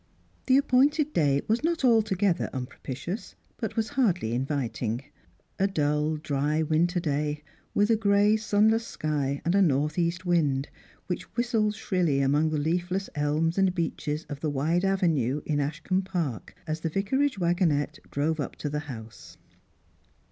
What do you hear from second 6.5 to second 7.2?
winter